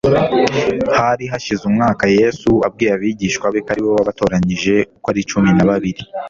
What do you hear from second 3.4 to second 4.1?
be ko ari we